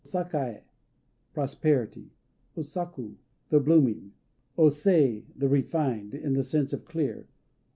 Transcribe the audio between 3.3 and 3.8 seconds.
"The